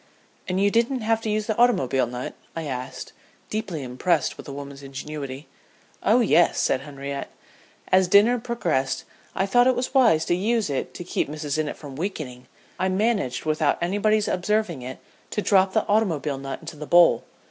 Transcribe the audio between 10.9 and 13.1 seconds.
to keep Mrs. Innitt from weakening; so when the salad was passed